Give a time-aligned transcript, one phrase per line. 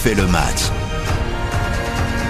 [0.00, 0.70] fait le match.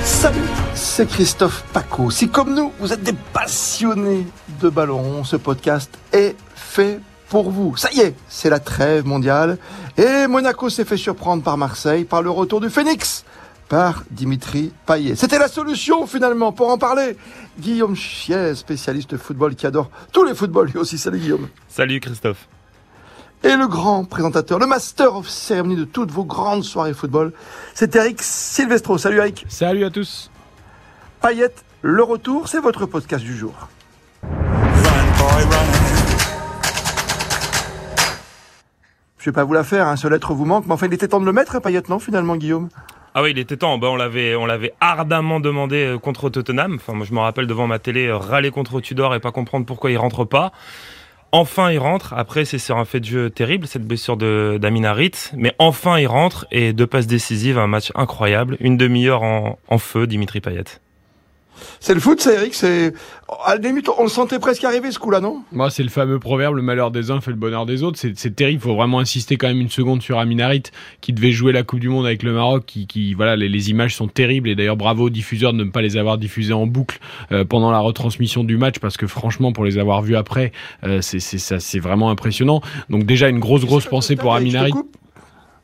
[0.02, 0.40] Salut,
[0.74, 2.10] c'est Christophe Paco.
[2.10, 4.26] Si comme nous, vous êtes des passionnés
[4.60, 6.98] de ballon, ce podcast est fait
[7.28, 7.76] pour vous.
[7.76, 9.56] Ça y est, c'est la trêve mondiale
[9.96, 13.24] et Monaco s'est fait surprendre par Marseille par le retour du Phoenix
[13.68, 15.14] par Dimitri Payet.
[15.14, 17.16] C'était la solution finalement pour en parler.
[17.60, 20.98] Guillaume Chiez, spécialiste de football qui adore tous les footballs lui aussi.
[20.98, 21.48] Salut Guillaume.
[21.68, 22.48] Salut Christophe.
[23.42, 27.32] Et le grand présentateur, le master of ceremony de toutes vos grandes soirées football,
[27.72, 28.98] c'est Eric Silvestro.
[28.98, 29.46] Salut Eric.
[29.48, 30.30] Salut à tous.
[31.22, 33.54] Payet, le retour, c'est votre podcast du jour.
[39.16, 41.08] Je vais pas vous la faire, hein, ce lettre vous manque, mais enfin il était
[41.08, 42.68] temps de le mettre, hein, Payet, non, finalement, Guillaume?
[43.14, 43.80] Ah oui, il était temps.
[43.82, 46.74] On l'avait, on l'avait ardemment demandé euh, contre Tottenham.
[46.76, 49.66] Enfin, moi, je me rappelle devant ma télé euh, râler contre Tudor et pas comprendre
[49.66, 50.52] pourquoi il rentre pas.
[51.32, 52.12] Enfin, il rentre.
[52.14, 55.12] Après, c'est sur un fait de jeu terrible, cette blessure de d'Aminarit.
[55.36, 59.78] Mais enfin, il rentre et deux passes décisives, un match incroyable, une demi-heure en, en
[59.78, 60.64] feu, Dimitri Payet.
[61.80, 62.54] C'est le foot, ça, Eric.
[62.54, 62.92] C'est
[63.44, 65.42] à la limite, on le sentait presque arriver ce coup-là, non?
[65.52, 67.98] Moi, c'est le fameux proverbe le malheur des uns fait le bonheur des autres.
[67.98, 68.60] C'est terrible.
[68.60, 70.64] Il faut vraiment insister quand même une seconde sur Aminarit,
[71.00, 72.64] qui devait jouer la Coupe du Monde avec le Maroc.
[72.66, 74.48] Qui, qui voilà, les, les, images sont terribles.
[74.48, 76.98] Et d'ailleurs, bravo aux diffuseurs de ne pas les avoir diffusées en boucle
[77.32, 80.52] euh, pendant la retransmission du match, parce que franchement, pour les avoir vus après,
[80.84, 82.60] euh, c'est ça, c'est vraiment impressionnant.
[82.88, 84.72] Donc déjà, une grosse, grosse pensée pour Aminarit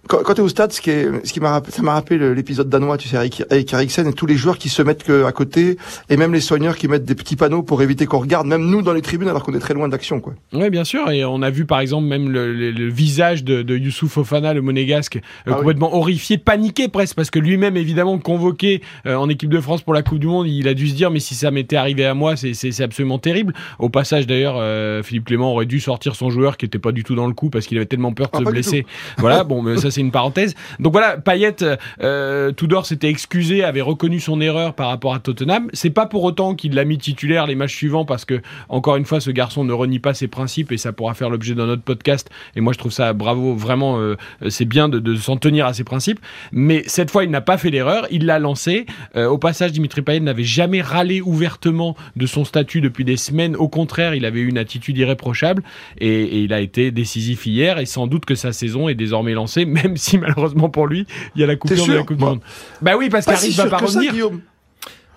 [0.09, 2.35] quand, quand tu es au stade, ce qui, est, ce qui m'a ça m'a rappelé
[2.35, 5.25] l'épisode danois, tu sais, avec, avec Eriksen et tous les joueurs qui se mettent que
[5.25, 5.77] à côté,
[6.09, 8.83] et même les soigneurs qui mettent des petits panneaux pour éviter qu'on regarde, même nous
[8.83, 10.35] dans les tribunes, alors qu'on est très loin d'action, quoi.
[10.53, 13.63] Oui, bien sûr, et on a vu par exemple même le, le, le visage de,
[13.63, 15.99] de Youssouf Ofana, le monégasque, euh, ah complètement oui.
[15.99, 20.03] horrifié, paniqué presque, parce que lui-même évidemment convoqué euh, en équipe de France pour la
[20.03, 22.35] Coupe du Monde, il a dû se dire mais si ça m'était arrivé à moi,
[22.37, 23.55] c'est absolument terrible.
[23.79, 27.05] Au passage d'ailleurs, euh, Philippe Clément aurait dû sortir son joueur qui était pas du
[27.05, 28.87] tout dans le coup parce qu'il avait tellement peur de ah, se blesser.
[29.19, 30.55] Voilà, bon, mais ça c'est une parenthèse.
[30.79, 31.57] Donc voilà, Payet,
[32.03, 35.69] euh, Tudor s'était excusé, avait reconnu son erreur par rapport à Tottenham.
[35.73, 39.07] C'est pas pour autant qu'il l'a mis titulaire les matchs suivants parce que encore une
[39.07, 41.83] fois, ce garçon ne renie pas ses principes et ça pourra faire l'objet d'un autre
[41.83, 42.29] podcast.
[42.57, 44.17] Et moi, je trouve ça bravo, vraiment, euh,
[44.51, 46.21] c'est bien de, s'en tenir à ses principes.
[46.53, 48.85] Mais cette fois, il n'a pas fait l'erreur, il l'a lancé.
[49.17, 53.57] Euh, au passage, Dimitri Payet n'avait jamais râlé ouvertement de son statut depuis des semaines.
[53.57, 55.63] Au contraire, il avait eu une attitude irréprochable
[55.99, 57.79] et, et il a été décisif hier.
[57.79, 61.41] Et sans doute que sa saison est désormais lancée, même si malheureusement pour lui, il
[61.41, 62.41] y a la coupure de la Coupe du Monde.
[62.83, 64.13] Bah oui, parce qu'Harry va pas revenir.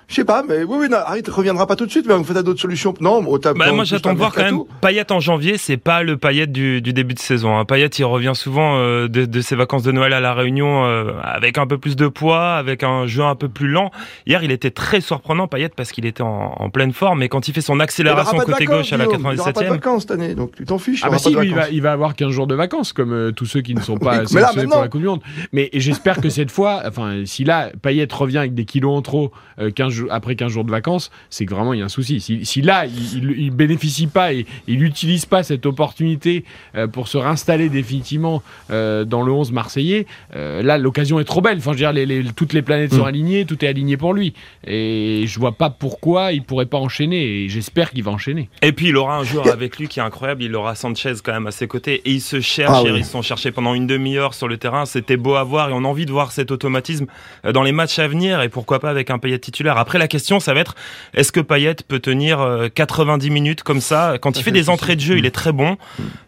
[0.09, 2.23] Je sais pas, mais oui, oui, non, Harit reviendra pas tout de suite, mais on
[2.23, 2.95] fait d'autres solutions.
[2.99, 4.63] Non, au bah, moi j'attends de voir quand même.
[4.81, 7.55] Payet en janvier, c'est pas le Payet du, du, début de saison.
[7.55, 7.63] Hein.
[7.63, 11.11] Payet, il revient souvent euh, de, de, ses vacances de Noël à la Réunion euh,
[11.21, 13.91] avec un peu plus de poids, avec un jeu un peu plus lent.
[14.25, 17.19] Hier, il était très surprenant, Payet, parce qu'il était en, en, pleine forme.
[17.19, 19.61] Mais quand il fait son accélération côté vacances, gauche à la 97e, il aura pas
[19.61, 21.01] de vacances cette année, donc tu t'en fiches.
[21.03, 23.31] Ah bah si, lui, il va, il va avoir 15 jours de vacances, comme euh,
[23.31, 25.21] tous ceux qui ne sont pas mais là, pour la Coupe du Monde.
[25.53, 29.31] Mais j'espère que cette fois, enfin, si là, Payet revient avec des kilos en trop
[29.75, 32.19] 15 après 15 jours de vacances c'est que vraiment il y a un souci.
[32.19, 36.43] Si, si là, il, il, bénéficie pas et il n'utilise pas cette opportunité
[36.75, 40.05] euh, pour se réinstaller définitivement euh, dans le 11 marseillais,
[40.35, 41.57] euh, là, l'occasion est trop belle.
[41.57, 42.97] Enfin, je veux dire, les, les, toutes les planètes mmh.
[42.97, 44.33] sont alignées, tout est aligné pour lui.
[44.65, 47.43] Et je vois pas pourquoi il pourrait pas enchaîner.
[47.43, 48.49] Et j'espère qu'il va enchaîner.
[48.61, 50.43] Et puis, il aura un joueur avec lui qui est incroyable.
[50.43, 52.01] Il aura Sanchez quand même à ses côtés.
[52.05, 52.71] Et ils se cherchent.
[52.73, 52.99] Ah, oui.
[52.99, 54.85] Ils se sont cherchés pendant une demi-heure sur le terrain.
[54.85, 57.05] C'était beau à voir et on a envie de voir cet automatisme
[57.43, 58.41] dans les matchs à venir.
[58.41, 59.77] Et pourquoi pas avec un Payet titulaire.
[59.77, 60.75] Après, la question, ça va être
[61.13, 65.01] est-ce que Payet peut tenir 90 minutes comme ça Quand il fait des entrées de
[65.01, 65.77] jeu, il est très bon.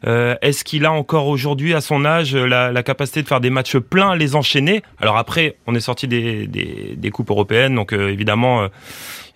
[0.07, 3.49] Euh, Est-ce qu'il a encore aujourd'hui, à son âge, la, la, capacité de faire des
[3.49, 4.81] matchs pleins, les enchaîner?
[4.99, 8.63] Alors après, on est sorti des, des, des coupes européennes, donc euh, évidemment.
[8.63, 8.67] Euh,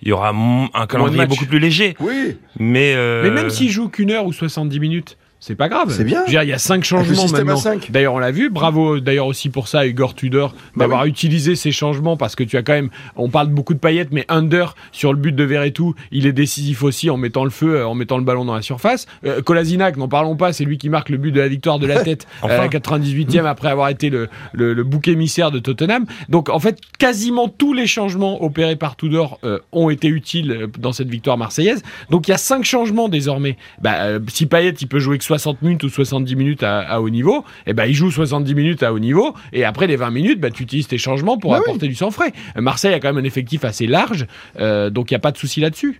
[0.02, 1.96] il y aura un calendrier beaucoup plus léger.
[2.00, 2.38] Oui.
[2.60, 3.24] Mais, euh...
[3.24, 5.94] mais même s'il joue qu'une heure ou 70 minutes, c'est pas grave.
[5.96, 6.22] C'est bien.
[6.22, 7.62] Je veux dire, il y a cinq changements maintenant.
[7.90, 8.50] D'ailleurs, on l'a vu.
[8.50, 11.10] Bravo d'ailleurs aussi pour ça, Igor Tudor, bah d'avoir oui.
[11.10, 14.26] utilisé ces changements parce que tu as quand même, on parle beaucoup de paillettes, mais
[14.28, 17.94] Under sur le but de Verretou, il est décisif aussi en mettant le feu, en
[17.94, 19.06] mettant le ballon dans la surface.
[19.24, 21.86] Euh, Kolasinac, n'en parlons pas, c'est lui qui marque le but de la victoire de
[21.86, 22.56] la tête enfin.
[22.56, 26.06] à la 98e après avoir été le, le, le, bouc émissaire de Tottenham.
[26.28, 30.92] Donc en fait, quasiment tous les changements opérés par Tudor euh, ont été utiles dans
[30.92, 31.84] cette victoire marseillaise.
[32.10, 33.58] Donc il y a cinq changements désormais.
[33.80, 37.00] Bah, euh, si Payet, il peut jouer que 60 minutes ou 70 minutes à, à
[37.00, 39.96] haut niveau, et eh ben il joue 70 minutes à haut niveau et après les
[39.96, 41.90] 20 minutes, ben, tu utilises tes changements pour bah apporter oui.
[41.90, 42.32] du sang frais.
[42.56, 44.28] Marseille a quand même un effectif assez large,
[44.60, 46.00] euh, donc il n'y a pas de souci là-dessus.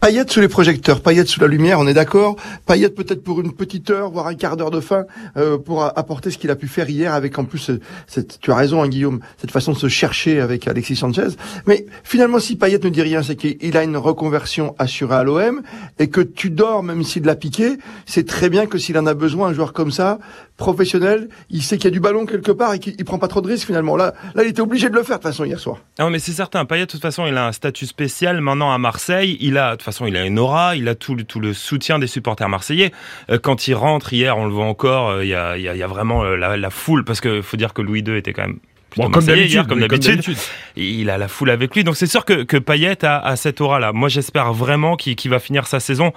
[0.00, 2.36] Paillettes sous les projecteurs, paillettes sous la lumière, on est d'accord.
[2.66, 5.04] Paillettes peut-être pour une petite heure, voire un quart d'heure de fin,
[5.36, 7.70] euh, pour apporter ce qu'il a pu faire hier avec en plus,
[8.06, 11.28] cette, tu as raison hein, Guillaume, cette façon de se chercher avec Alexis Sanchez.
[11.66, 15.62] Mais finalement, si Payet ne dit rien, c'est qu'il a une reconversion assurée à l'OM
[15.98, 19.14] et que tu dors même s'il l'a piqué, c'est très bien que s'il en a
[19.14, 20.18] besoin, un joueur comme ça,
[20.56, 23.40] professionnel, il sait qu'il y a du ballon quelque part et qu'il prend pas trop
[23.40, 23.96] de risques finalement.
[23.96, 25.78] Là, là, il était obligé de le faire de toute façon hier soir.
[25.98, 26.64] Non, mais c'est certain.
[26.64, 29.36] Payet, de toute façon, il a un statut spécial maintenant à Marseille.
[29.40, 32.06] Il a, façon, il a une aura, il a tout le, tout le soutien des
[32.06, 32.92] supporters marseillais.
[33.30, 35.86] Euh, quand il rentre hier, on le voit encore, euh, il y, a, y, a,
[35.86, 38.58] vraiment euh, la, la foule parce que faut dire que Louis II était quand même
[38.96, 40.36] Bon, comme d'habitude, comme d'habitude,
[40.76, 41.82] il a la foule avec lui.
[41.82, 43.92] Donc c'est sûr que, que Payet a, a cette aura-là.
[43.92, 46.12] Moi, j'espère vraiment qu'il va finir sa saison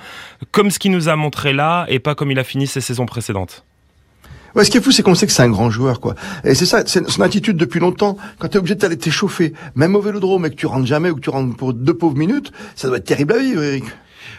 [0.51, 3.05] comme ce qu'il nous a montré là et pas comme il a fini ses saisons
[3.05, 3.65] précédentes.
[4.63, 6.15] Ce qui est fou, c'est qu'on sait que c'est un grand joueur, quoi.
[6.43, 8.17] Et c'est ça, c'est son attitude depuis longtemps.
[8.39, 11.21] Quand t'es obligé d'aller t'échauffer, même au vélodrome, et que tu rentres jamais ou que
[11.21, 13.85] tu rentres pour deux pauvres minutes, ça doit être terrible à vivre, Eric.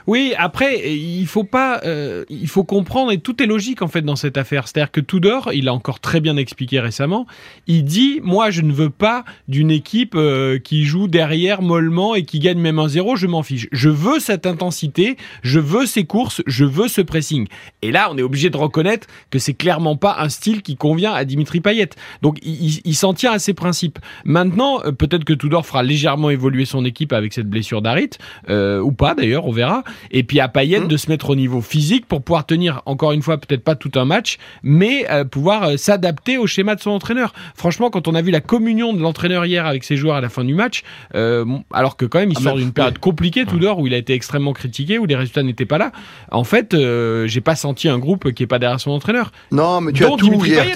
[0.06, 4.02] Oui, après, il faut pas, euh, il faut comprendre et tout est logique en fait
[4.02, 4.68] dans cette affaire.
[4.68, 7.26] C'est-à-dire que Tudor, il a encore très bien expliqué récemment.
[7.66, 12.24] Il dit, moi, je ne veux pas d'une équipe euh, qui joue derrière mollement et
[12.24, 13.16] qui gagne même un zéro.
[13.16, 13.68] Je m'en fiche.
[13.72, 17.46] Je veux cette intensité, je veux ces courses, je veux ce pressing.
[17.82, 21.12] Et là, on est obligé de reconnaître que c'est clairement pas un style qui convient
[21.12, 21.90] à Dimitri Payet.
[22.22, 23.98] Donc, il, s'en tient à ses principes.
[24.24, 28.10] Maintenant, euh, peut-être que Tudor fera légèrement évoluer son équipe avec cette blessure d'Arit,
[28.48, 29.77] ou pas d'ailleurs, on verra
[30.10, 30.88] et puis à Payet mmh.
[30.88, 33.92] de se mettre au niveau physique pour pouvoir tenir encore une fois peut-être pas tout
[33.96, 37.32] un match, mais euh, pouvoir euh, s'adapter au schéma de son entraîneur.
[37.54, 40.28] Franchement, quand on a vu la communion de l'entraîneur hier avec ses joueurs à la
[40.28, 40.82] fin du match,
[41.14, 43.94] euh, alors que quand même il ah, sort d'une période compliquée tout d'or où il
[43.94, 45.92] a été extrêmement critiqué, où les résultats n'étaient pas là.
[46.30, 46.76] En fait,
[47.26, 49.32] j'ai pas senti un groupe qui est pas derrière son entraîneur.
[49.50, 50.74] Non, mais tu as tout hier,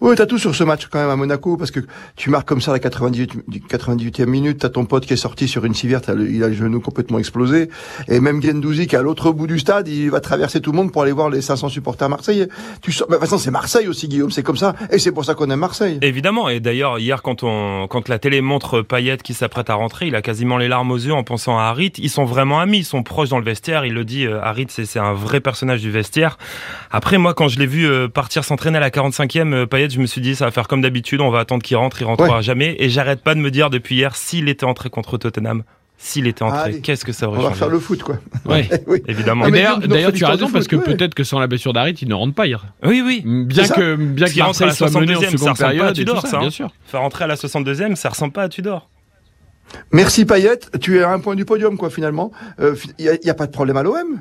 [0.00, 1.80] oui, t'as tout sur ce match quand même à Monaco parce que
[2.16, 5.64] tu marques comme ça la 98, 98e minute, t'as ton pote qui est sorti sur
[5.64, 7.68] une civière, il a le genou complètement explosé,
[8.08, 10.76] et même Gendouzi qui est à l'autre bout du stade, il va traverser tout le
[10.76, 12.48] monde pour aller voir les 500 supporters marseillais.
[12.82, 15.24] Tu sors, de toute façon c'est Marseille aussi Guillaume, c'est comme ça, et c'est pour
[15.24, 15.98] ça qu'on aime Marseille.
[16.02, 20.06] Évidemment, et d'ailleurs hier quand on, quand la télé montre Payet qui s'apprête à rentrer,
[20.06, 21.92] il a quasiment les larmes aux yeux en pensant à Harit.
[21.98, 23.84] Ils sont vraiment amis, ils sont proches dans le vestiaire.
[23.84, 26.38] Il le dit, euh, Harit c'est un vrai personnage du vestiaire.
[26.90, 30.06] Après moi quand je l'ai vu euh, partir s'entraîner à la 45e, euh, Je me
[30.06, 32.76] suis dit ça va faire comme d'habitude, on va attendre qu'il rentre, il rentrera jamais.
[32.78, 35.64] Et j'arrête pas de me dire depuis hier, s'il était entré contre Tottenham,
[36.02, 38.18] s'il était entré, qu'est-ce que ça aurait changé On va faire le foot, quoi.
[38.46, 39.44] oui, évidemment.
[39.46, 39.50] Ah,
[39.86, 42.34] d'ailleurs, tu as raison, parce que peut-être que sans la blessure d'Arit, il ne rentre
[42.34, 42.64] pas hier.
[42.82, 43.22] Oui, oui.
[43.24, 46.50] Bien que, bien qu'il rentre à la 62e, ça ressemble pas à Tudor, ça, bien
[46.50, 46.70] sûr.
[46.86, 48.88] Faire rentrer à la 62e, ça ressemble pas à Tudor.
[49.92, 52.32] Merci Payet, tu es à un point du podium, quoi, finalement.
[52.58, 54.20] Il euh, n'y a, a pas de problème à l'OM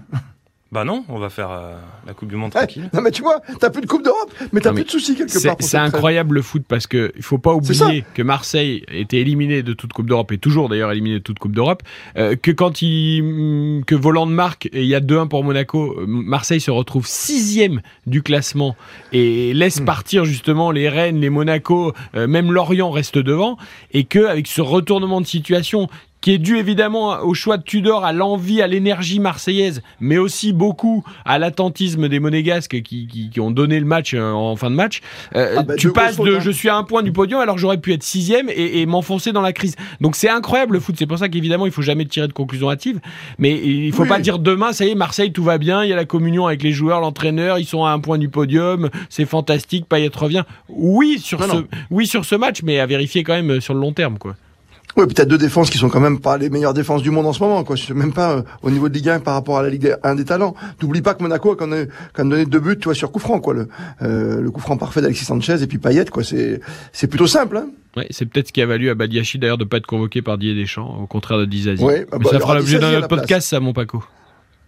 [0.71, 1.73] bah non, on va faire euh,
[2.05, 2.91] la Coupe du Monde tranquille.
[2.93, 5.43] non mais tu vois, t'as plus de Coupe d'Europe, mais t'as plus de soucis quelque
[5.43, 5.55] part.
[5.59, 9.73] C'est incroyable le foot parce que il faut pas oublier que Marseille était éliminé de
[9.73, 11.81] toute Coupe d'Europe et toujours d'ailleurs éliminé de toute Coupe d'Europe.
[12.17, 15.95] Euh, que quand il mm, que Voland marque et il y a 2-1 pour Monaco,
[15.97, 18.75] euh, Marseille se retrouve sixième du classement
[19.11, 19.85] et laisse hmm.
[19.85, 23.57] partir justement les Rennes, les Monaco, même Lorient reste devant
[23.91, 25.89] et que avec ce retournement de situation
[26.21, 30.53] qui est dû évidemment au choix de Tudor, à l'envie, à l'énergie marseillaise, mais aussi
[30.53, 34.75] beaucoup à l'attentisme des Monégasques qui, qui, ont donné le match euh, en fin de
[34.75, 35.01] match.
[35.35, 36.39] Euh, ah bah, tu passes de hein.
[36.41, 39.31] je suis à un point du podium alors j'aurais pu être sixième et, et m'enfoncer
[39.31, 39.75] dans la crise.
[40.01, 40.95] Donc c'est incroyable le foot.
[40.97, 42.99] C'est pour ça qu'évidemment il faut jamais tirer de conclusion hâtive.
[43.37, 45.93] Mais il faut pas dire demain ça y est Marseille tout va bien, il y
[45.93, 49.25] a la communion avec les joueurs, l'entraîneur, ils sont à un point du podium, c'est
[49.25, 50.43] fantastique, Payet revient.
[50.67, 53.93] Oui sur ce, oui sur ce match, mais à vérifier quand même sur le long
[53.93, 54.35] terme quoi.
[54.97, 57.25] Oui, puis t'as deux défenses qui sont quand même pas les meilleures défenses du monde
[57.25, 57.75] en ce moment, quoi.
[57.93, 60.25] Même pas euh, au niveau de Ligue 1 par rapport à la Ligue 1 des
[60.25, 60.55] talents.
[60.81, 61.87] N'oublie pas que Monaco a quand même,
[62.17, 63.53] donné deux buts, tu vois, sur coup franc, quoi.
[63.53, 63.67] Le,
[64.01, 66.23] euh, le coup franc parfait d'Alexis Sanchez et puis Payet, quoi.
[66.23, 66.59] C'est,
[66.91, 67.69] c'est plutôt simple, hein.
[67.97, 70.37] Ouais, c'est peut-être ce qui a valu à Badiachi d'ailleurs de pas être convoqué par
[70.37, 71.83] Didier Deschamps, au contraire de Dizazi.
[71.83, 74.03] Ouais, bah, ça fera l'objet d'un autre podcast, ça, mon Paco.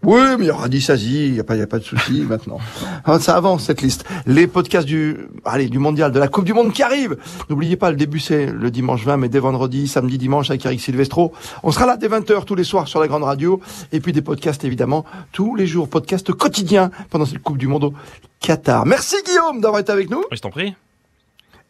[0.03, 2.21] Oui, mais il y aura Dissasi, il n'y a pas, y a pas de souci
[2.27, 2.57] maintenant.
[3.05, 4.03] Ah, ça avance cette liste.
[4.25, 7.17] Les podcasts du, allez, du mondial, de la Coupe du Monde qui arrive.
[7.49, 10.81] N'oubliez pas, le début c'est le dimanche 20, mais dès vendredi, samedi, dimanche avec Eric
[10.81, 11.33] Silvestro.
[11.61, 13.61] On sera là dès 20h tous les soirs sur la grande radio.
[13.91, 17.83] Et puis des podcasts évidemment tous les jours, podcasts quotidiens pendant cette Coupe du Monde
[17.83, 17.93] au
[18.39, 18.87] Qatar.
[18.87, 20.23] Merci Guillaume d'avoir été avec nous.
[20.31, 20.75] Je t'en prie.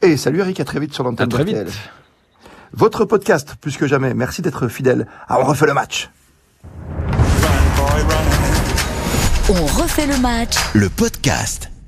[0.01, 1.27] Et salut Eric, à très vite sur l'antenne.
[1.27, 1.57] À très vite.
[2.73, 4.13] Votre podcast, plus que jamais.
[4.13, 5.05] Merci d'être fidèle.
[5.27, 6.09] Alors on refait le match.
[9.53, 10.55] On refait le match.
[10.73, 11.70] Le podcast.